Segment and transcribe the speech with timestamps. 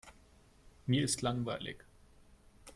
[0.87, 1.85] Mir ist langweilig.